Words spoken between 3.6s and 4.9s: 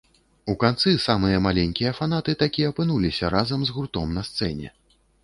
з гуртом на сцэне.